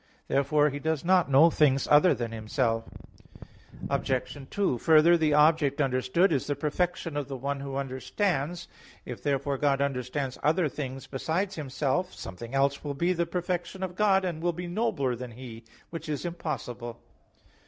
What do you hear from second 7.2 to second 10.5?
the one who understands. If therefore God understands